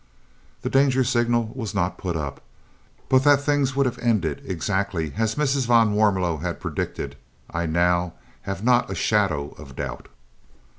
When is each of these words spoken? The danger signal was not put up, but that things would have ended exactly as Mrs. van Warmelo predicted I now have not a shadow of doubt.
The 0.63 0.69
danger 0.71 1.03
signal 1.03 1.51
was 1.53 1.75
not 1.75 1.99
put 1.99 2.15
up, 2.15 2.41
but 3.07 3.23
that 3.23 3.39
things 3.41 3.75
would 3.75 3.85
have 3.85 3.99
ended 3.99 4.41
exactly 4.43 5.13
as 5.17 5.35
Mrs. 5.35 5.67
van 5.67 5.93
Warmelo 5.93 6.39
predicted 6.59 7.15
I 7.51 7.67
now 7.67 8.13
have 8.41 8.63
not 8.63 8.89
a 8.89 8.95
shadow 8.95 9.49
of 9.59 9.75
doubt. 9.75 10.07